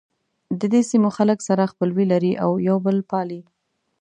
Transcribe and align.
ددې 0.61 0.81
سیمو 0.91 1.09
خلک 1.17 1.39
سره 1.47 1.71
خپلوي 1.71 2.05
لري 2.13 2.33
او 2.43 2.51
یو 2.67 2.77
بل 2.85 2.97
پالي. 3.09 3.41